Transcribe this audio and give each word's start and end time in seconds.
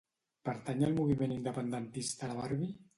Pertany 0.49 0.81
al 0.89 0.97
moviment 1.01 1.37
independentista 1.37 2.35
la 2.35 2.43
Barbi? 2.45 2.77